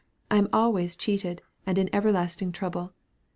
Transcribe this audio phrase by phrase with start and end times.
[0.31, 2.93] I am always cheated, and in everlasting trouble.